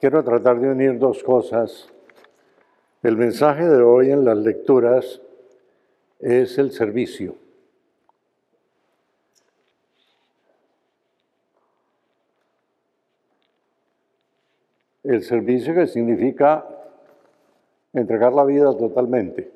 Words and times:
quiero 0.00 0.22
tratar 0.22 0.60
de 0.60 0.70
unir 0.70 0.98
dos 0.98 1.22
cosas. 1.22 1.88
El 3.02 3.16
mensaje 3.16 3.64
de 3.64 3.82
hoy 3.82 4.10
en 4.10 4.24
las 4.24 4.36
lecturas 4.38 5.20
es 6.18 6.58
el 6.58 6.72
servicio. 6.72 7.36
El 15.04 15.22
servicio 15.22 15.74
que 15.74 15.86
significa 15.86 16.66
entregar 17.94 18.32
la 18.32 18.44
vida 18.44 18.76
totalmente. 18.76 19.50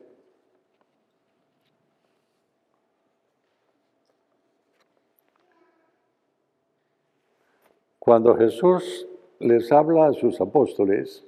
Cuando 7.98 8.34
Jesús 8.34 9.06
les 9.42 9.70
habla 9.73 10.06
a 10.06 10.12
sus 10.12 10.41
apóstoles 10.41 11.24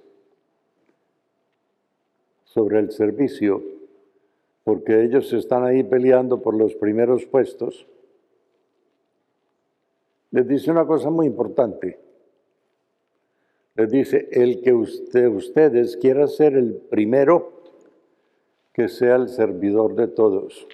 sobre 2.44 2.78
el 2.78 2.92
servicio, 2.92 3.62
porque 4.62 5.02
ellos 5.02 5.32
están 5.32 5.64
ahí 5.64 5.82
peleando 5.82 6.40
por 6.40 6.54
los 6.54 6.74
primeros 6.74 7.26
puestos, 7.26 7.86
les 10.30 10.46
dice 10.46 10.70
una 10.70 10.86
cosa 10.86 11.10
muy 11.10 11.26
importante. 11.26 11.98
Les 13.76 13.90
dice, 13.90 14.28
el 14.30 14.62
que 14.62 14.72
usted, 14.72 15.28
ustedes 15.28 15.96
quiera 15.96 16.28
ser 16.28 16.56
el 16.56 16.74
primero, 16.74 17.52
que 18.72 18.88
sea 18.88 19.16
el 19.16 19.28
servidor 19.28 19.94
de 19.94 20.08
todos. 20.08 20.66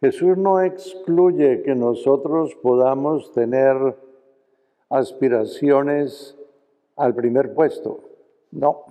Jesús 0.00 0.36
no 0.36 0.60
excluye 0.60 1.62
que 1.62 1.74
nosotros 1.74 2.54
podamos 2.56 3.32
tener 3.32 3.96
aspiraciones 4.94 6.36
al 6.94 7.16
primer 7.16 7.52
puesto. 7.52 7.98
No. 8.52 8.84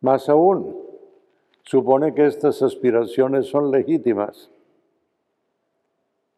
Más 0.00 0.28
aún, 0.28 0.76
supone 1.62 2.12
que 2.14 2.26
estas 2.26 2.60
aspiraciones 2.62 3.46
son 3.46 3.70
legítimas, 3.70 4.50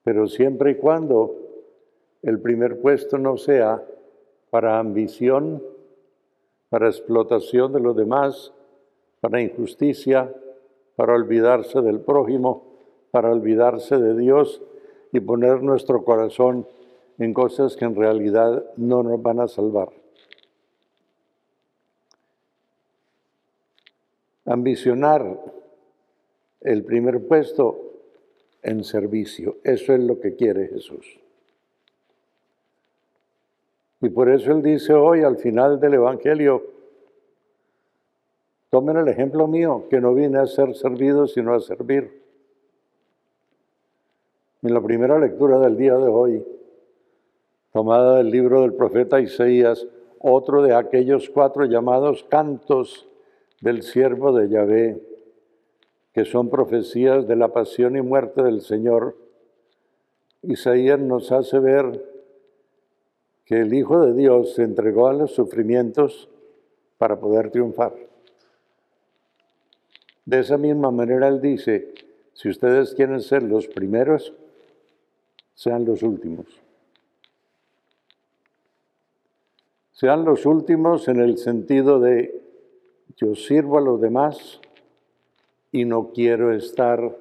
pero 0.03 0.27
siempre 0.27 0.73
y 0.73 0.75
cuando 0.75 1.37
el 2.21 2.39
primer 2.39 2.83
puesto 2.83 3.17
no 3.17 3.39
sea 3.39 3.83
para 4.51 4.79
ambición, 4.79 5.63
para 6.69 6.89
explotación 6.89 7.73
de 7.73 7.81
los 7.81 7.97
demás, 7.97 8.53
para 9.23 9.41
injusticia, 9.41 10.31
para 10.97 11.15
olvidarse 11.15 11.81
del 11.81 12.01
prójimo, 12.01 12.65
para 13.11 13.31
olvidarse 13.31 13.97
de 13.97 14.15
Dios 14.19 14.61
y 15.15 15.21
poner 15.21 15.63
nuestro 15.63 16.05
corazón 16.05 16.67
en 17.19 17.33
cosas 17.33 17.77
que 17.77 17.85
en 17.85 17.95
realidad 17.95 18.65
no 18.77 19.05
nos 19.05 19.23
van 19.23 19.39
a 19.39 19.47
salvar. 19.47 19.91
Ambicionar 24.45 25.41
el 26.63 26.83
primer 26.83 27.29
puesto 27.29 27.93
en 28.65 28.83
servicio, 28.83 29.59
eso 29.63 29.95
es 29.95 30.01
lo 30.01 30.19
que 30.19 30.35
quiere 30.35 30.67
Jesús. 30.67 31.21
Y 34.01 34.09
por 34.09 34.29
eso 34.29 34.51
Él 34.51 34.63
dice 34.63 34.95
hoy 34.95 35.23
al 35.23 35.37
final 35.37 35.79
del 35.79 35.95
Evangelio, 35.95 36.61
tomen 38.69 38.97
el 38.97 39.07
ejemplo 39.07 39.47
mío, 39.47 39.85
que 39.89 40.01
no 40.01 40.13
vine 40.13 40.41
a 40.41 40.47
ser 40.47 40.75
servido 40.75 41.29
sino 41.29 41.55
a 41.55 41.61
servir 41.61 42.24
en 44.65 44.73
la 44.73 44.81
primera 44.81 45.19
lectura 45.19 45.59
del 45.59 45.77
día 45.77 45.95
de 45.99 46.09
hoy, 46.09 46.43
tomada 47.71 48.17
del 48.17 48.31
libro 48.31 48.63
del 48.63 48.73
profeta 48.73 49.21
Isaías, 49.21 49.87
otro 50.19 50.63
de 50.63 50.75
aquellos 50.75 51.29
cuatro 51.29 51.67
llamados 51.67 52.25
cantos 52.25 53.07
del 53.61 53.83
siervo 53.83 54.33
de 54.33 54.49
Yahvé, 54.49 55.03
que 56.15 56.25
son 56.25 56.49
profecías 56.49 57.29
de 57.29 57.37
la 57.37 57.49
pasión 57.49 57.95
y 57.95 58.01
muerte 58.01 58.43
del 58.43 58.63
Señor. 58.63 59.19
Isaías 60.41 60.99
nos 60.99 61.31
hace 61.31 61.59
ver 61.59 62.03
que 63.45 63.61
el 63.61 63.75
Hijo 63.75 64.01
de 64.01 64.15
Dios 64.15 64.55
se 64.55 64.63
entregó 64.63 65.09
a 65.09 65.13
los 65.13 65.33
sufrimientos 65.33 66.31
para 66.97 67.21
poder 67.21 67.51
triunfar. 67.51 67.93
De 70.25 70.39
esa 70.39 70.57
misma 70.57 70.91
manera 70.91 71.29
él 71.29 71.43
dice, 71.43 71.93
si 72.33 72.49
ustedes 72.49 72.95
quieren 72.95 73.21
ser 73.21 73.43
los 73.43 73.69
primeros, 73.69 74.33
sean 75.55 75.85
los 75.85 76.03
últimos. 76.03 76.47
Sean 79.93 80.25
los 80.25 80.45
últimos 80.45 81.07
en 81.09 81.21
el 81.21 81.39
sentido 81.39 82.01
de 82.01 82.43
yo 83.17 83.37
sirvo 83.37 83.79
a 83.79 83.81
los 83.81 84.01
demás 84.01 84.61
y 85.71 85.85
no 85.85 86.11
quiero 86.13 86.53
estar 86.53 87.17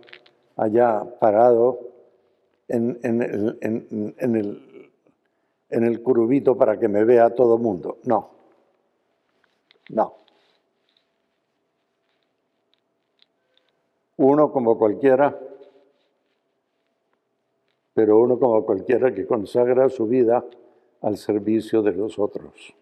allá 0.58 1.04
parado 1.20 1.80
en, 2.68 3.00
el, 3.04 3.60
en, 3.62 5.84
el, 5.84 6.02
curubito 6.02 6.58
para 6.58 6.80
que 6.80 6.88
me 6.88 7.04
vea 7.04 7.36
todo 7.36 7.58
el 7.58 7.62
mundo. 7.62 8.00
No, 8.06 8.32
no. 9.90 10.16
Uno 14.18 14.52
como 14.52 14.78
cualquiera 14.78 15.38
pero 17.94 18.20
uno 18.20 18.40
como 18.40 18.66
cualquiera 18.66 19.14
que 19.14 19.26
consagra 19.26 19.90
su 19.90 20.08
vida 20.08 20.44
al 21.02 21.18
servicio 21.18 21.82
de 21.82 21.92
los 21.92 22.18
otros. 22.18 22.76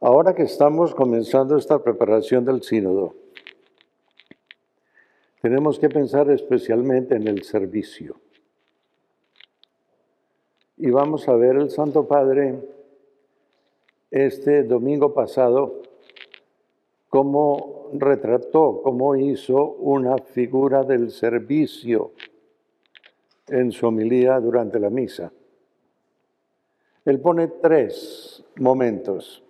Ahora 0.00 0.34
que 0.34 0.42
estamos 0.42 0.94
comenzando 0.94 1.56
esta 1.56 1.80
preparación 1.80 2.44
del 2.44 2.62
sínodo, 2.62 3.14
tenemos 5.40 5.78
que 5.78 5.88
pensar 5.88 6.28
especialmente 6.30 7.14
en 7.14 7.28
el 7.28 7.42
servicio. 7.44 8.16
Y 10.76 10.90
vamos 10.90 11.28
a 11.28 11.36
ver 11.36 11.56
el 11.56 11.70
Santo 11.70 12.08
Padre 12.08 12.58
este 14.10 14.64
domingo 14.64 15.14
pasado 15.14 15.82
cómo 17.12 17.90
retrató, 17.92 18.80
cómo 18.82 19.14
hizo 19.16 19.72
una 19.72 20.16
figura 20.16 20.82
del 20.82 21.10
servicio 21.10 22.12
en 23.48 23.70
su 23.70 23.86
homilía 23.86 24.40
durante 24.40 24.80
la 24.80 24.88
misa. 24.88 25.30
Él 27.04 27.20
pone 27.20 27.48
tres 27.48 28.42
momentos. 28.56 29.44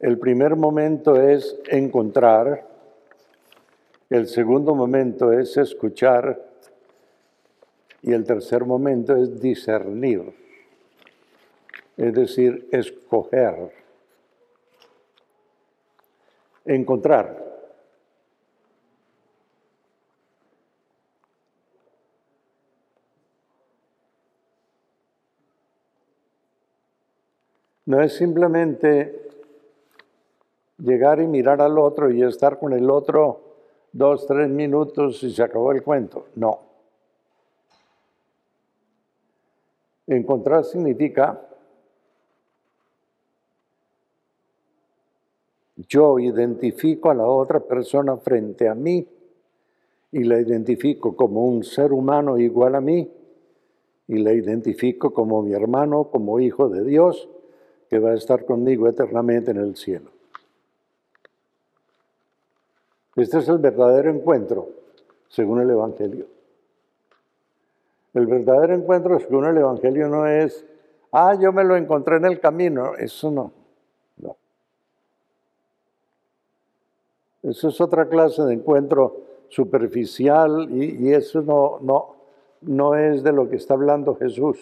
El 0.00 0.18
primer 0.18 0.56
momento 0.56 1.14
es 1.22 1.56
encontrar, 1.68 2.66
el 4.10 4.26
segundo 4.26 4.74
momento 4.74 5.32
es 5.32 5.56
escuchar 5.56 6.50
y 8.02 8.12
el 8.12 8.24
tercer 8.24 8.64
momento 8.64 9.14
es 9.14 9.40
discernir, 9.40 10.34
es 11.96 12.12
decir, 12.12 12.68
escoger 12.72 13.78
encontrar. 16.68 17.46
No 27.86 28.02
es 28.02 28.16
simplemente 28.16 29.30
llegar 30.76 31.20
y 31.20 31.26
mirar 31.26 31.62
al 31.62 31.78
otro 31.78 32.10
y 32.10 32.22
estar 32.22 32.58
con 32.58 32.74
el 32.74 32.90
otro 32.90 33.40
dos, 33.92 34.26
tres 34.26 34.50
minutos 34.50 35.22
y 35.22 35.32
se 35.32 35.42
acabó 35.42 35.72
el 35.72 35.82
cuento. 35.82 36.26
No. 36.34 36.60
Encontrar 40.06 40.64
significa 40.64 41.47
Yo 45.86 46.18
identifico 46.18 47.10
a 47.10 47.14
la 47.14 47.26
otra 47.26 47.60
persona 47.60 48.16
frente 48.16 48.68
a 48.68 48.74
mí 48.74 49.06
y 50.10 50.24
la 50.24 50.40
identifico 50.40 51.14
como 51.14 51.46
un 51.46 51.62
ser 51.62 51.92
humano 51.92 52.36
igual 52.36 52.74
a 52.74 52.80
mí 52.80 53.08
y 54.08 54.18
la 54.18 54.32
identifico 54.32 55.12
como 55.12 55.40
mi 55.42 55.52
hermano, 55.52 56.04
como 56.04 56.40
hijo 56.40 56.68
de 56.68 56.82
Dios, 56.82 57.28
que 57.88 58.00
va 58.00 58.10
a 58.10 58.14
estar 58.14 58.44
conmigo 58.44 58.88
eternamente 58.88 59.52
en 59.52 59.58
el 59.58 59.76
cielo. 59.76 60.10
Este 63.14 63.38
es 63.38 63.48
el 63.48 63.58
verdadero 63.58 64.10
encuentro, 64.10 64.70
según 65.28 65.60
el 65.60 65.70
Evangelio. 65.70 66.26
El 68.14 68.26
verdadero 68.26 68.74
encuentro, 68.74 69.20
según 69.20 69.44
el 69.44 69.58
Evangelio, 69.58 70.08
no 70.08 70.26
es, 70.26 70.64
ah, 71.12 71.36
yo 71.40 71.52
me 71.52 71.62
lo 71.62 71.76
encontré 71.76 72.16
en 72.16 72.24
el 72.24 72.40
camino, 72.40 72.96
eso 72.96 73.30
no. 73.30 73.57
Eso 77.48 77.68
es 77.68 77.80
otra 77.80 78.08
clase 78.08 78.42
de 78.42 78.52
encuentro 78.52 79.22
superficial 79.48 80.68
y, 80.70 81.12
eso 81.12 81.40
no, 81.40 81.78
no, 81.80 82.14
no 82.60 82.94
es 82.94 83.22
de 83.22 83.32
lo 83.32 83.48
que 83.48 83.56
está 83.56 83.72
hablando 83.72 84.14
Jesús. 84.14 84.58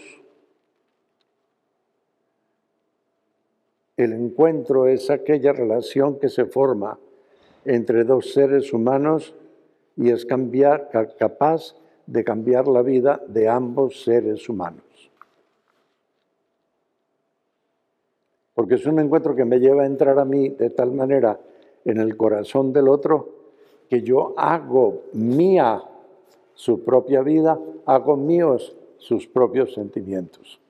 El 3.96 4.12
encuentro 4.12 4.86
es 4.86 5.10
aquella 5.10 5.52
relación 5.52 6.20
que 6.20 6.28
se 6.28 6.44
forma 6.44 6.98
entre 7.64 8.04
dos 8.04 8.32
seres 8.32 8.72
humanos 8.72 9.34
y 9.96 10.10
es 10.10 10.24
capaz 10.24 11.74
de 12.06 12.22
cambiar 12.22 12.68
la 12.68 12.82
vida 12.82 13.20
de 13.26 13.48
ambos 13.48 14.04
seres 14.04 14.48
humanos. 14.48 14.84
Porque 18.54 18.76
es 18.76 18.86
un 18.86 19.00
encuentro 19.00 19.34
que 19.34 19.44
me 19.44 19.58
lleva 19.58 19.82
a 19.82 19.86
entrar 19.86 20.18
a 20.20 20.24
mí 20.24 20.50
de 20.50 20.70
tal 20.70 20.92
manera 20.92 21.40
en 21.86 21.98
el 21.98 22.16
corazón 22.16 22.72
del 22.72 22.88
otro 22.88 23.30
que 23.88 24.02
yo 24.02 24.34
hago 24.36 25.04
mía 25.12 25.82
su 26.52 26.84
propia 26.84 27.22
vida, 27.22 27.58
hago 27.86 28.16
míos 28.16 28.76
sus 28.98 29.26
propios 29.28 29.72
sentimientos. 29.72 30.60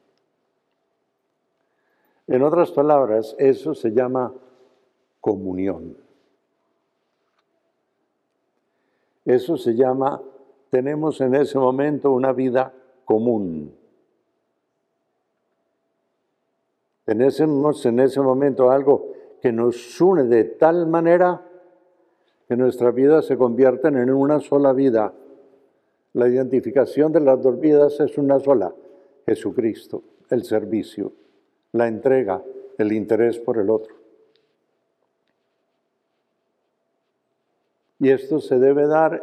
En 2.27 2.43
otras 2.43 2.71
palabras, 2.71 3.35
eso 3.39 3.75
se 3.75 3.93
llama 3.93 4.35
comunión. 5.21 5.97
Eso 9.25 9.57
se 9.57 9.75
llama, 9.75 10.21
tenemos 10.69 11.21
en 11.23 11.35
ese 11.35 11.59
momento 11.59 12.11
una 12.11 12.33
vida 12.33 12.75
común. 13.07 13.75
Tenemos 17.07 17.87
en 17.87 18.01
ese 18.01 18.21
momento 18.21 18.71
algo 18.71 19.16
que 19.47 19.53
nos 19.53 20.01
une 20.01 20.25
de 20.25 20.43
tal 20.43 20.89
manera 20.89 21.41
que 22.49 22.57
nuestras 22.57 22.93
vidas 22.93 23.27
se 23.27 23.37
convierten 23.37 23.97
en 23.97 24.11
una 24.11 24.41
sola 24.41 24.73
vida. 24.73 25.13
La 26.15 26.27
identificación 26.27 27.13
de 27.13 27.21
las 27.21 27.41
dos 27.41 27.61
vidas 27.61 28.01
es 28.01 28.19
una 28.19 28.41
sola, 28.41 28.75
Jesucristo, 29.25 30.03
el 30.31 30.43
servicio, 30.43 31.13
la 31.71 31.87
entrega, 31.87 32.43
el 32.77 32.91
interés 32.91 33.39
por 33.39 33.59
el 33.59 33.71
otro. 33.71 33.95
Y 38.01 38.11
esto 38.11 38.41
se 38.41 38.59
debe 38.59 38.89
dar 38.89 39.23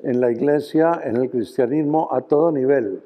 en 0.00 0.20
la 0.20 0.32
iglesia, 0.32 1.02
en 1.04 1.18
el 1.18 1.30
cristianismo, 1.30 2.08
a 2.10 2.22
todo 2.22 2.50
nivel, 2.50 3.00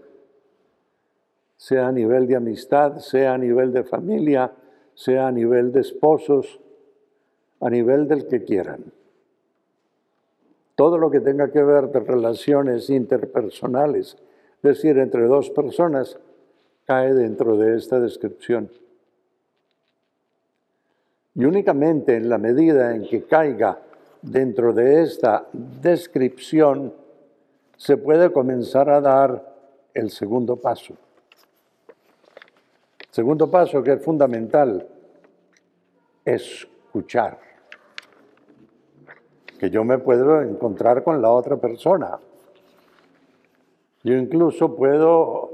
sea 1.59 1.89
a 1.89 1.93
nivel 1.93 2.27
de 2.27 2.37
amistad, 2.37 2.97
sea 2.97 3.35
a 3.35 3.39
nivel 3.39 3.75
de 3.75 3.85
familia, 3.85 4.51
sea 4.95 5.29
a 5.29 5.33
nivel 5.33 5.73
de 5.73 5.81
esposos, 5.81 6.61
a 7.61 7.71
nivel 7.71 8.09
del 8.09 8.27
que 8.27 8.45
quieran. 8.45 8.93
Todo 10.75 10.99
lo 10.99 11.11
que 11.11 11.21
tenga 11.21 11.51
que 11.51 11.63
ver 11.63 11.89
de 11.89 12.01
relaciones 12.01 12.91
interpersonales, 12.91 14.17
es 14.57 14.63
decir, 14.63 14.99
entre 14.99 15.27
dos 15.27 15.51
personas, 15.51 16.19
cae 16.85 17.15
dentro 17.15 17.57
de 17.57 17.77
esta 17.77 18.01
descripción. 18.01 18.71
Y 21.35 21.45
únicamente 21.45 22.17
en 22.17 22.29
la 22.29 22.39
medida 22.39 22.95
en 22.95 23.07
que 23.07 23.25
caiga 23.25 23.81
dentro 24.23 24.73
de 24.73 25.03
esta 25.03 25.47
descripción 25.53 26.93
se 27.77 27.97
puede 27.97 28.33
comenzar 28.33 28.89
a 28.89 29.01
dar 29.01 29.55
el 29.93 30.11
segundo 30.11 30.57
paso. 30.57 30.95
Segundo 33.15 33.49
paso 33.49 33.81
que 33.81 33.93
es 33.93 34.03
fundamental, 34.03 34.89
escuchar. 36.25 37.39
Que 39.57 39.71
yo 39.71 39.85
me 39.85 39.99
puedo 39.99 40.43
encontrar 40.43 41.05
con 41.05 41.23
la 41.23 41.31
otra 41.31 41.57
persona. 41.57 42.19
Yo 44.03 44.15
incluso 44.15 44.75
puedo 44.75 45.49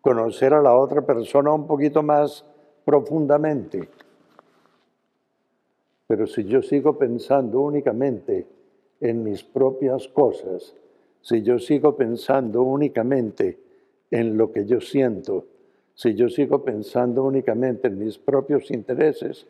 conocer 0.00 0.54
a 0.54 0.60
la 0.60 0.76
otra 0.76 1.02
persona 1.02 1.52
un 1.52 1.68
poquito 1.68 2.02
más 2.02 2.44
profundamente. 2.84 3.88
Pero 6.08 6.26
si 6.26 6.42
yo 6.46 6.62
sigo 6.62 6.98
pensando 6.98 7.60
únicamente 7.60 8.44
en 9.00 9.22
mis 9.22 9.44
propias 9.44 10.08
cosas, 10.08 10.74
si 11.20 11.42
yo 11.42 11.60
sigo 11.60 11.94
pensando 11.94 12.62
únicamente 12.62 13.56
en 14.10 14.36
lo 14.36 14.50
que 14.50 14.66
yo 14.66 14.80
siento, 14.80 15.53
si 15.94 16.14
yo 16.14 16.28
sigo 16.28 16.64
pensando 16.64 17.22
únicamente 17.22 17.88
en 17.88 17.98
mis 17.98 18.18
propios 18.18 18.70
intereses, 18.70 19.46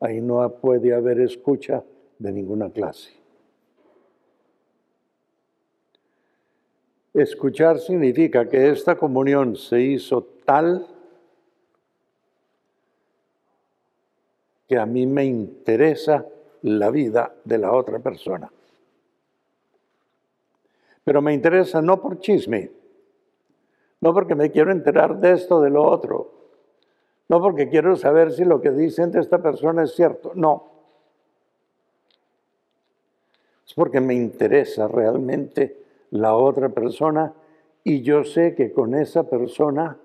ahí 0.00 0.20
no 0.20 0.48
puede 0.50 0.94
haber 0.94 1.20
escucha 1.20 1.82
de 2.18 2.32
ninguna 2.32 2.70
clase. 2.70 3.12
Escuchar 7.14 7.78
significa 7.78 8.46
que 8.46 8.68
esta 8.68 8.96
comunión 8.96 9.56
se 9.56 9.80
hizo 9.80 10.22
tal 10.44 10.86
que 14.68 14.76
a 14.76 14.84
mí 14.84 15.06
me 15.06 15.24
interesa 15.24 16.26
la 16.62 16.90
vida 16.90 17.34
de 17.44 17.58
la 17.58 17.72
otra 17.72 18.00
persona. 18.00 18.50
Pero 21.04 21.22
me 21.22 21.32
interesa 21.32 21.80
no 21.80 22.02
por 22.02 22.18
chisme, 22.18 22.70
no 24.06 24.14
porque 24.14 24.36
me 24.36 24.52
quiero 24.52 24.70
enterar 24.70 25.18
de 25.18 25.32
esto, 25.32 25.60
de 25.60 25.68
lo 25.68 25.82
otro, 25.82 26.30
no 27.28 27.40
porque 27.40 27.68
quiero 27.68 27.96
saber 27.96 28.30
si 28.30 28.44
lo 28.44 28.60
que 28.60 28.70
dicen 28.70 29.10
de 29.10 29.18
esta 29.18 29.38
persona 29.42 29.82
es 29.82 29.96
cierto, 29.96 30.30
no. 30.36 30.62
Es 33.66 33.74
porque 33.74 34.00
me 34.00 34.14
interesa 34.14 34.86
realmente 34.86 35.82
la 36.10 36.36
otra 36.36 36.68
persona 36.68 37.34
y 37.82 38.02
yo 38.02 38.22
sé 38.22 38.54
que 38.54 38.72
con 38.72 38.94
esa 38.94 39.24
persona 39.24 39.98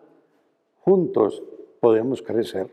juntos 0.80 1.44
podemos 1.80 2.24
crecer. 2.24 2.72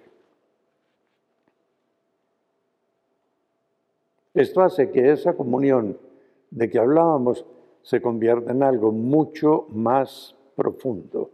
Esto 4.33 4.63
hace 4.63 4.91
que 4.91 5.11
esa 5.13 5.35
comunión 5.35 5.99
de 6.51 6.71
que 6.71 6.79
hablábamos 6.79 7.45
se 7.83 8.01
convierta 8.01 8.53
en 8.53 8.63
algo 8.63 8.93
mucho 8.93 9.67
más 9.69 10.38
profundo. 10.59 11.31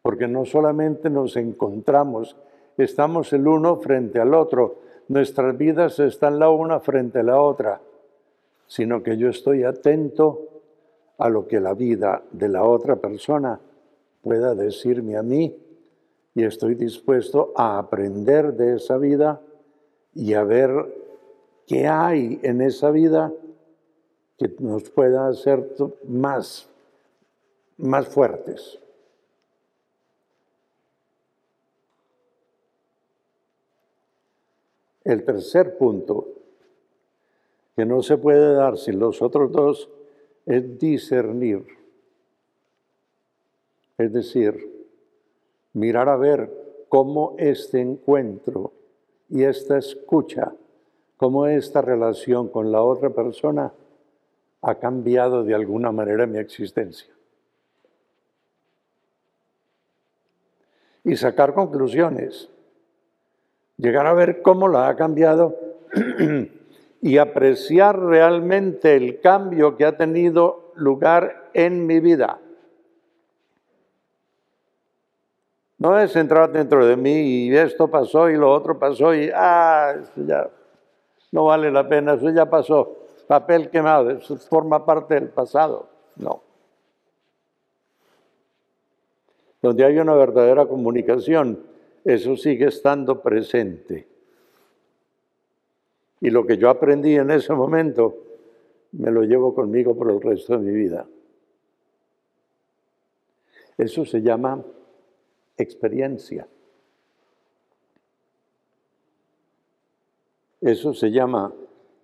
Porque 0.00 0.28
no 0.28 0.44
solamente 0.44 1.10
nos 1.10 1.36
encontramos, 1.36 2.36
estamos 2.76 3.32
el 3.32 3.48
uno 3.48 3.76
frente 3.78 4.20
al 4.20 4.32
otro, 4.32 4.76
nuestras 5.08 5.58
vidas 5.58 5.98
están 5.98 6.38
la 6.38 6.50
una 6.50 6.78
frente 6.78 7.18
a 7.18 7.24
la 7.24 7.40
otra, 7.40 7.80
sino 8.68 9.02
que 9.02 9.16
yo 9.16 9.28
estoy 9.28 9.64
atento 9.64 10.46
a 11.18 11.28
lo 11.28 11.48
que 11.48 11.58
la 11.58 11.74
vida 11.74 12.22
de 12.30 12.48
la 12.48 12.62
otra 12.62 12.94
persona 12.94 13.58
pueda 14.22 14.54
decirme 14.54 15.16
a 15.16 15.22
mí 15.24 15.56
y 16.34 16.44
estoy 16.44 16.76
dispuesto 16.76 17.52
a 17.56 17.78
aprender 17.78 18.52
de 18.52 18.76
esa 18.76 18.98
vida 18.98 19.40
y 20.14 20.34
a 20.34 20.44
ver 20.44 20.70
¿Qué 21.68 21.86
hay 21.86 22.40
en 22.42 22.62
esa 22.62 22.90
vida 22.90 23.30
que 24.38 24.50
nos 24.58 24.88
pueda 24.88 25.28
hacer 25.28 25.68
más, 26.08 26.66
más 27.78 28.08
fuertes? 28.08 28.78
El 35.04 35.24
tercer 35.24 35.78
punto, 35.78 36.28
que 37.74 37.86
no 37.86 38.02
se 38.02 38.18
puede 38.18 38.52
dar 38.52 38.76
sin 38.76 38.98
los 38.98 39.22
otros 39.22 39.50
dos, 39.50 39.88
es 40.44 40.78
discernir. 40.78 41.66
Es 43.96 44.12
decir, 44.12 44.86
mirar 45.72 46.08
a 46.08 46.16
ver 46.16 46.84
cómo 46.88 47.34
este 47.38 47.80
encuentro 47.80 48.72
y 49.30 49.44
esta 49.44 49.78
escucha 49.78 50.52
cómo 51.18 51.46
esta 51.46 51.82
relación 51.82 52.48
con 52.48 52.72
la 52.72 52.80
otra 52.80 53.10
persona 53.10 53.72
ha 54.62 54.74
cambiado 54.76 55.44
de 55.44 55.54
alguna 55.54 55.92
manera 55.92 56.26
mi 56.26 56.38
existencia. 56.38 57.12
Y 61.08 61.16
sacar 61.16 61.54
conclusiones, 61.54 62.50
llegar 63.78 64.06
a 64.06 64.12
ver 64.12 64.42
cómo 64.42 64.68
la 64.68 64.88
ha 64.88 64.96
cambiado 64.96 65.56
y 67.00 67.16
apreciar 67.16 67.98
realmente 67.98 68.94
el 68.94 69.18
cambio 69.20 69.78
que 69.78 69.86
ha 69.86 69.96
tenido 69.96 70.72
lugar 70.74 71.48
en 71.54 71.86
mi 71.86 72.00
vida. 72.00 72.38
No 75.78 75.98
es 75.98 76.14
entrar 76.14 76.52
dentro 76.52 76.84
de 76.84 76.96
mí 76.96 77.46
y 77.46 77.56
esto 77.56 77.88
pasó 77.88 78.28
y 78.28 78.36
lo 78.36 78.52
otro 78.52 78.78
pasó 78.78 79.14
y, 79.14 79.30
ah, 79.34 79.94
ya, 80.14 80.50
no 81.32 81.44
vale 81.44 81.70
la 81.70 81.88
pena, 81.88 82.14
eso 82.14 82.28
ya 82.28 82.50
pasó, 82.50 82.98
papel 83.26 83.70
quemado, 83.70 84.10
eso 84.10 84.36
forma 84.36 84.84
parte 84.84 85.14
del 85.14 85.30
pasado. 85.30 85.88
No. 86.16 86.47
Donde 89.60 89.84
hay 89.84 89.98
una 89.98 90.14
verdadera 90.14 90.66
comunicación, 90.66 91.60
eso 92.04 92.36
sigue 92.36 92.66
estando 92.66 93.20
presente. 93.22 94.06
Y 96.20 96.30
lo 96.30 96.46
que 96.46 96.56
yo 96.56 96.70
aprendí 96.70 97.14
en 97.14 97.30
ese 97.30 97.52
momento, 97.52 98.16
me 98.92 99.10
lo 99.10 99.22
llevo 99.22 99.54
conmigo 99.54 99.96
por 99.96 100.10
el 100.10 100.20
resto 100.20 100.58
de 100.58 100.64
mi 100.64 100.72
vida. 100.72 101.06
Eso 103.76 104.04
se 104.04 104.20
llama 104.20 104.64
experiencia. 105.56 106.48
Eso 110.60 110.92
se 110.92 111.10
llama 111.10 111.52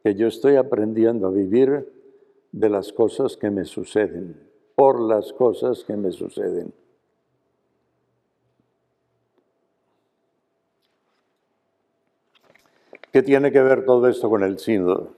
que 0.05 0.15
yo 0.15 0.29
estoy 0.29 0.57
aprendiendo 0.57 1.27
a 1.27 1.31
vivir 1.31 1.93
de 2.53 2.69
las 2.69 2.93
cosas 2.93 3.37
que 3.37 3.51
me 3.51 3.65
suceden, 3.65 4.49
por 4.77 5.01
las 5.01 5.33
cosas 5.33 5.83
que 5.83 5.97
me 5.97 6.13
suceden. 6.13 6.73
¿Qué 13.15 13.23
tiene 13.23 13.53
que 13.53 13.63
ver 13.63 13.85
todo 13.85 14.09
esto 14.09 14.29
con 14.29 14.43
el 14.43 14.59
sínodo? 14.59 15.15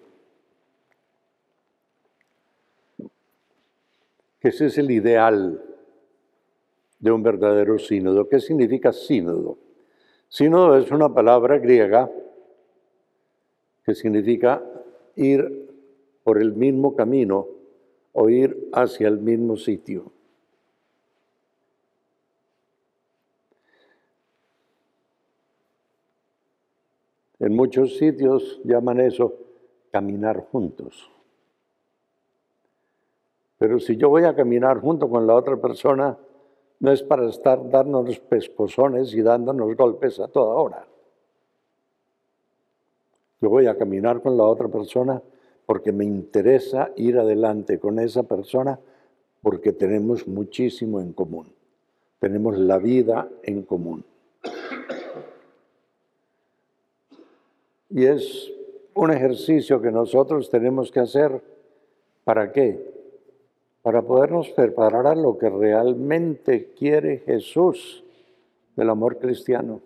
Ese 4.42 4.66
es 4.66 4.76
el 4.76 4.90
ideal 4.90 5.64
de 6.98 7.10
un 7.10 7.22
verdadero 7.22 7.78
sínodo. 7.78 8.28
¿Qué 8.28 8.38
significa 8.38 8.92
sínodo? 8.92 9.56
Sínodo 10.28 10.76
es 10.76 10.90
una 10.90 11.14
palabra 11.14 11.56
griega 11.56 12.10
que 13.82 13.94
significa 13.94 14.62
ir 15.14 15.66
por 16.22 16.36
el 16.38 16.52
mismo 16.52 16.94
camino 16.94 17.46
o 18.12 18.28
ir 18.28 18.68
hacia 18.74 19.08
el 19.08 19.20
mismo 19.20 19.56
sitio. 19.56 20.12
En 27.38 27.54
muchos 27.54 27.96
sitios 27.96 28.60
llaman 28.64 29.00
eso 29.00 29.34
caminar 29.90 30.46
juntos. 30.50 31.10
Pero 33.58 33.78
si 33.78 33.96
yo 33.96 34.08
voy 34.08 34.24
a 34.24 34.34
caminar 34.34 34.80
junto 34.80 35.08
con 35.08 35.26
la 35.26 35.34
otra 35.34 35.56
persona, 35.56 36.16
no 36.80 36.92
es 36.92 37.02
para 37.02 37.28
estar 37.28 37.70
dándonos 37.70 38.20
pescozones 38.20 39.14
y 39.14 39.22
dándonos 39.22 39.74
golpes 39.76 40.20
a 40.20 40.28
toda 40.28 40.54
hora. 40.54 40.86
Yo 43.40 43.50
voy 43.50 43.66
a 43.66 43.76
caminar 43.76 44.20
con 44.20 44.36
la 44.36 44.44
otra 44.44 44.68
persona 44.68 45.22
porque 45.66 45.92
me 45.92 46.04
interesa 46.04 46.90
ir 46.96 47.18
adelante 47.18 47.78
con 47.78 47.98
esa 47.98 48.22
persona 48.22 48.78
porque 49.42 49.72
tenemos 49.72 50.26
muchísimo 50.26 51.00
en 51.00 51.12
común. 51.12 51.52
Tenemos 52.18 52.58
la 52.58 52.78
vida 52.78 53.28
en 53.42 53.62
común. 53.62 54.04
Y 57.90 58.04
es 58.04 58.52
un 58.94 59.12
ejercicio 59.12 59.80
que 59.80 59.90
nosotros 59.90 60.50
tenemos 60.50 60.90
que 60.90 61.00
hacer. 61.00 61.42
¿Para 62.24 62.50
qué? 62.52 62.94
Para 63.82 64.02
podernos 64.02 64.50
preparar 64.50 65.06
a 65.06 65.14
lo 65.14 65.38
que 65.38 65.48
realmente 65.48 66.72
quiere 66.74 67.18
Jesús 67.18 68.04
del 68.74 68.90
amor 68.90 69.18
cristiano. 69.18 69.80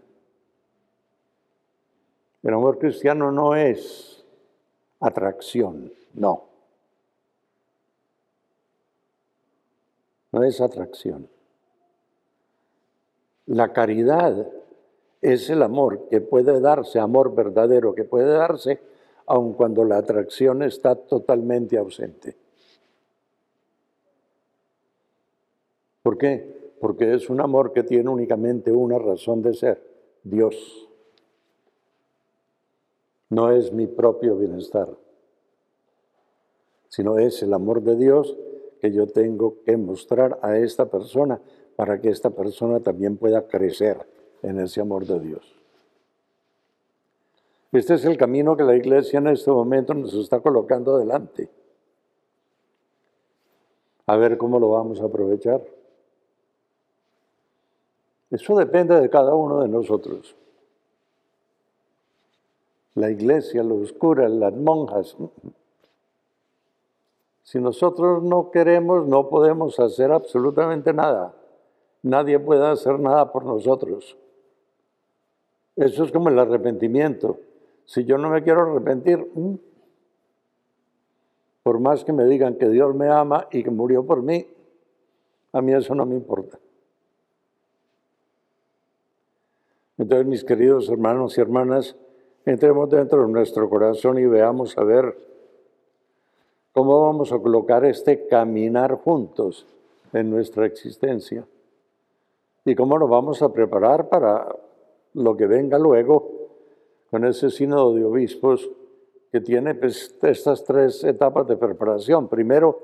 El 2.43 2.55
amor 2.55 2.79
cristiano 2.79 3.31
no 3.31 3.55
es 3.55 4.25
atracción, 5.01 5.93
no. 6.15 6.49
No 10.33 10.45
es 10.45 10.61
atracción. 10.61 11.29
La 13.47 13.73
caridad 13.73 14.47
es 15.21 15.51
el 15.51 15.63
amor 15.63 16.09
que 16.09 16.21
puede 16.21 16.61
darse, 16.61 16.99
amor 16.99 17.35
verdadero 17.35 17.95
que 17.95 18.05
puede 18.05 18.33
darse, 18.33 18.81
aun 19.27 19.53
cuando 19.53 19.85
la 19.85 19.99
atracción 19.99 20.63
está 20.63 20.95
totalmente 20.95 21.77
ausente. 21.77 22.37
¿Por 26.03 26.17
qué? 26.17 26.73
Porque 26.81 27.15
es 27.15 27.29
un 27.29 27.41
amor 27.41 27.73
que 27.73 27.83
tiene 27.83 28.09
únicamente 28.09 28.73
una 28.73 28.99
razón 28.99 29.43
de 29.43 29.53
ser, 29.53 29.83
Dios. 30.25 30.89
No 33.29 33.51
es 33.51 33.73
mi 33.73 33.87
propio 33.87 34.37
bienestar, 34.37 34.89
sino 36.89 37.19
es 37.19 37.43
el 37.43 37.53
amor 37.53 37.83
de 37.83 37.97
Dios 37.97 38.37
que 38.81 38.91
yo 38.91 39.07
tengo 39.07 39.63
que 39.63 39.77
mostrar 39.77 40.39
a 40.43 40.57
esta 40.57 40.87
persona 40.87 41.41
para 41.77 42.01
que 42.01 42.09
esta 42.09 42.31
persona 42.31 42.81
también 42.81 43.19
pueda 43.19 43.47
crecer 43.47 43.99
en 44.43 44.61
ese 44.61 44.81
amor 44.81 45.07
de 45.07 45.21
Dios. 45.21 45.61
Este 47.73 47.95
es 47.95 48.05
el 48.05 48.17
camino 48.17 48.57
que 48.57 48.65
la 48.65 48.75
iglesia 48.75 49.19
en 49.19 49.29
este 49.29 49.51
momento 49.51 49.95
nos 49.95 50.13
está 50.15 50.41
colocando 50.41 50.97
adelante. 50.97 51.49
A 54.07 54.17
ver 54.17 54.37
cómo 54.37 54.59
lo 54.59 54.71
vamos 54.71 55.01
a 55.01 55.05
aprovechar. 55.05 55.63
Eso 58.31 58.57
depende 58.57 59.01
de 59.01 59.09
cada 59.09 59.35
uno 59.35 59.61
de 59.61 59.69
nosotros. 59.69 60.35
La 62.95 63.11
iglesia, 63.11 63.63
los 63.63 63.93
curas, 63.93 64.31
las 64.31 64.53
monjas. 64.53 65.17
Si 67.45 67.61
nosotros 67.61 68.23
no 68.23 68.51
queremos, 68.51 69.07
no 69.07 69.29
podemos 69.29 69.79
hacer 69.79 70.11
absolutamente 70.11 70.93
nada. 70.93 71.35
Nadie 72.03 72.39
puede 72.39 72.67
hacer 72.67 72.99
nada 72.99 73.33
por 73.33 73.45
nosotros. 73.45 74.17
Eso 75.81 76.05
es 76.05 76.13
como 76.13 76.29
el 76.29 76.39
arrepentimiento. 76.39 77.41
Si 77.87 78.05
yo 78.05 78.19
no 78.19 78.29
me 78.29 78.43
quiero 78.43 78.61
arrepentir, 78.61 79.17
mm, 79.35 79.55
por 81.63 81.81
más 81.81 82.05
que 82.05 82.13
me 82.13 82.27
digan 82.27 82.57
que 82.57 82.69
Dios 82.69 82.95
me 82.95 83.09
ama 83.09 83.49
y 83.51 83.65
que 83.65 83.71
murió 83.71 84.05
por 84.05 84.23
mí, 84.23 84.47
a 85.53 85.63
mí 85.63 85.73
eso 85.73 85.95
no 85.95 86.05
me 86.05 86.17
importa. 86.17 86.59
Entonces, 89.97 90.27
mis 90.27 90.45
queridos 90.45 90.91
hermanos 90.91 91.39
y 91.39 91.41
hermanas, 91.41 91.97
entremos 92.45 92.91
dentro 92.91 93.23
de 93.23 93.33
nuestro 93.33 93.71
corazón 93.71 94.19
y 94.19 94.27
veamos 94.27 94.77
a 94.77 94.85
ver 94.85 95.17
cómo 96.73 97.07
vamos 97.07 97.33
a 97.33 97.39
colocar 97.39 97.87
este 97.87 98.27
caminar 98.27 98.97
juntos 98.97 99.67
en 100.13 100.29
nuestra 100.29 100.67
existencia 100.67 101.47
y 102.67 102.75
cómo 102.75 102.99
nos 102.99 103.09
vamos 103.09 103.41
a 103.41 103.51
preparar 103.51 104.11
para 104.11 104.47
lo 105.15 105.37
que 105.37 105.47
venga 105.47 105.79
luego 105.79 106.49
con 107.11 107.25
ese 107.25 107.51
sínodo 107.51 107.95
de 107.95 108.05
obispos 108.05 108.71
que 109.33 109.41
tiene 109.41 109.75
pues, 109.75 110.17
estas 110.23 110.65
tres 110.65 111.05
etapas 111.05 111.47
de 111.47 111.57
preparación. 111.57 112.29
Primero 112.29 112.81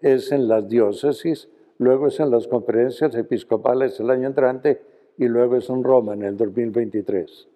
es 0.00 0.32
en 0.32 0.48
las 0.48 0.68
diócesis, 0.68 1.48
luego 1.78 2.08
es 2.08 2.20
en 2.20 2.30
las 2.30 2.46
conferencias 2.46 3.14
episcopales 3.14 3.98
el 4.00 4.10
año 4.10 4.28
entrante 4.28 4.82
y 5.18 5.28
luego 5.28 5.56
es 5.56 5.68
en 5.68 5.82
Roma 5.82 6.14
en 6.14 6.22
el 6.22 6.36
2023. 6.36 7.48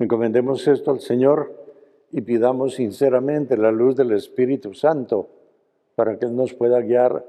Encomendemos 0.00 0.66
esto 0.66 0.90
al 0.90 1.00
Señor 1.00 1.52
y 2.10 2.20
pidamos 2.20 2.74
sinceramente 2.74 3.56
la 3.56 3.70
luz 3.70 3.96
del 3.96 4.12
Espíritu 4.12 4.74
Santo 4.74 5.28
para 5.94 6.18
que 6.18 6.26
Él 6.26 6.34
nos 6.34 6.54
pueda 6.54 6.80
guiar 6.80 7.24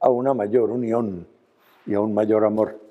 a 0.00 0.10
una 0.10 0.34
mayor 0.34 0.70
unión 0.70 1.26
y 1.86 1.94
a 1.94 2.00
un 2.00 2.14
mayor 2.14 2.44
amor. 2.44 2.87